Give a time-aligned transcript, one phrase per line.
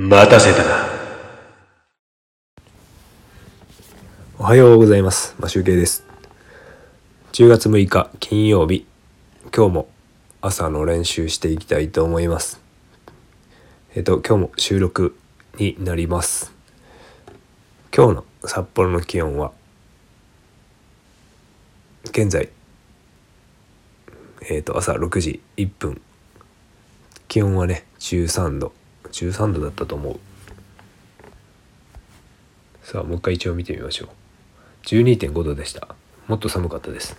[0.00, 0.86] 待たせたな。
[4.38, 5.34] おはようございます。
[5.40, 6.04] マシュウケイです。
[7.32, 8.86] 10月6日金曜日、
[9.52, 9.88] 今日も
[10.40, 12.60] 朝の練習していきたいと思います。
[13.96, 15.18] えっと、今日も収録
[15.56, 16.52] になります。
[17.92, 19.50] 今日の札幌の気温は、
[22.04, 22.50] 現在、
[24.48, 26.00] えっと、朝6時1分。
[27.26, 28.72] 気温はね、13度。
[29.12, 30.20] 13度だったと思う。
[32.82, 34.08] さあ、もう一回一応見てみましょう。
[34.86, 35.88] 12.5度でした。
[36.26, 37.16] もっと寒かったです。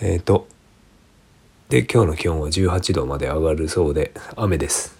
[0.00, 0.46] えっ、と、
[1.68, 4.96] で、今日の気温は18度まで上がるそうで、雨です。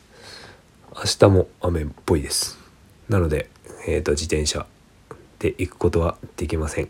[0.97, 2.59] 明日も雨っぽいです。
[3.09, 3.49] なので、
[3.87, 4.67] えっ、と、自転車
[5.39, 6.89] で行くことはできません。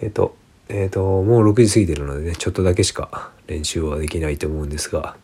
[0.00, 0.36] えっ、と、
[0.68, 5.16] えっ、と、もう6時過ぎてるのでね、ちょっとだけしか練習はできないと思うんですが、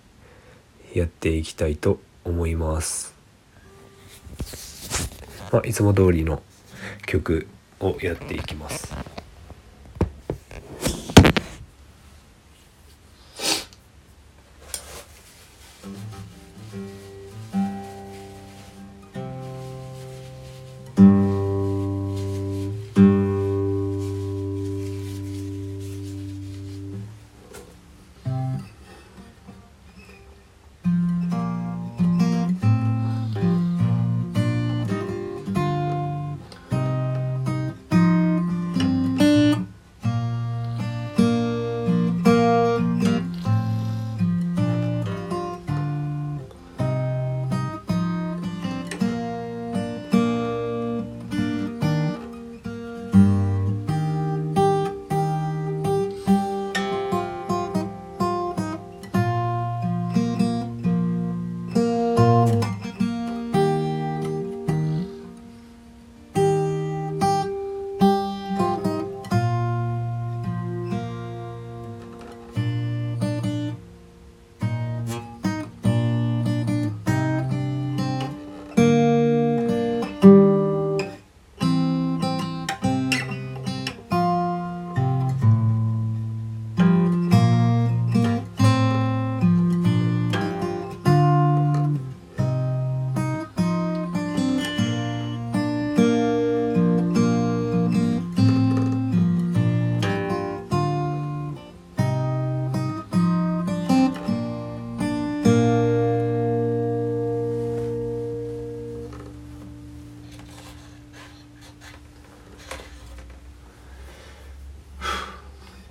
[0.94, 3.14] やっていきたいと思います。
[5.50, 6.42] まあ、いつも通りの
[7.06, 7.46] 曲
[7.80, 8.94] をやっていきます。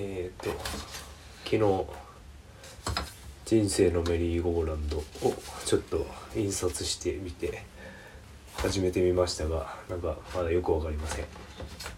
[0.00, 0.50] えー、と
[1.44, 1.86] 昨日
[3.46, 7.64] 「人生のメリーゴーランド」をちょっと印刷してみて
[8.54, 11.97] 始めてみましたがなんかまだよく分かりません。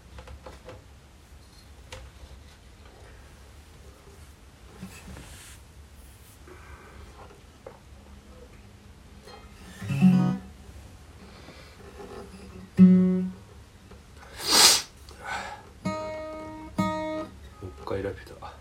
[17.91, 18.60] 回ラピュタ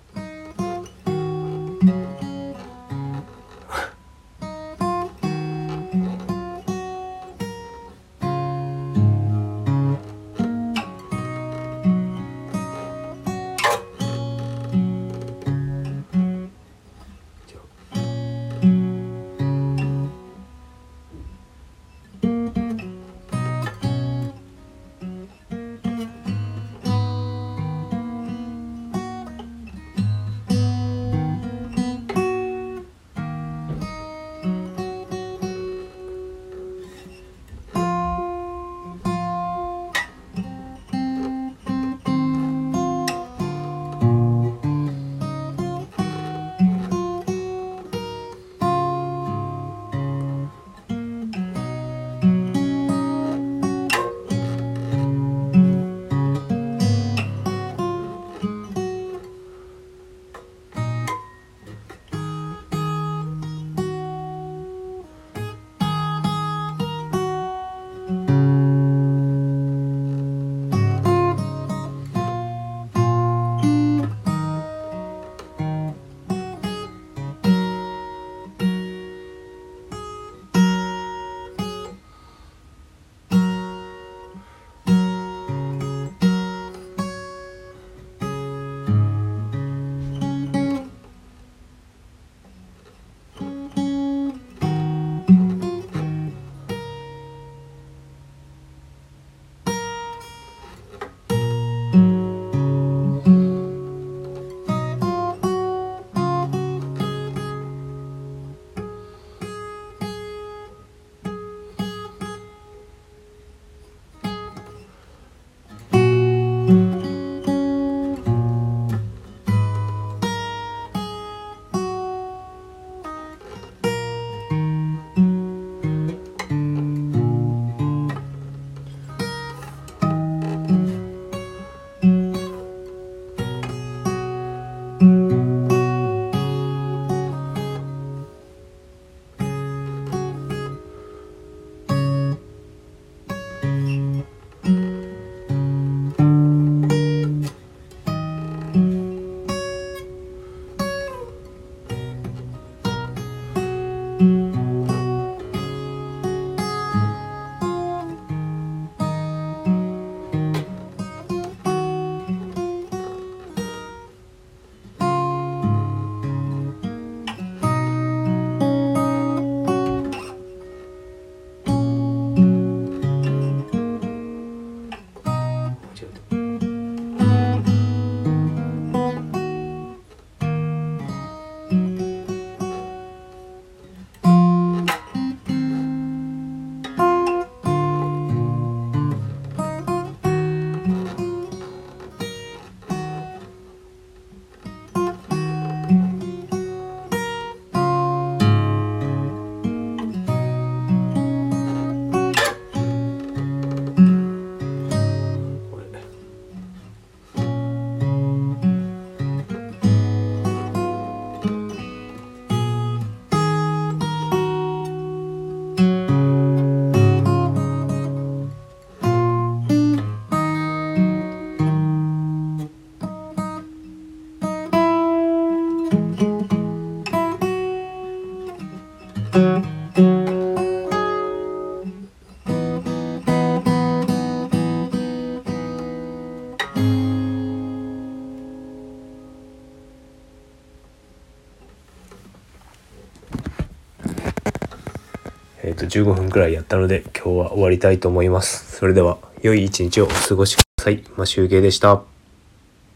[245.91, 248.77] 15分くらいやったので今日は終わりたいと思います。
[248.77, 251.05] それでは良い一日をお過ごしください。
[251.17, 252.03] ま、集計でした。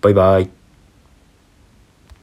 [0.00, 0.63] バイバイ。